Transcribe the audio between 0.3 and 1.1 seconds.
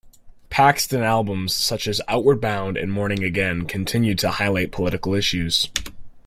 Paxton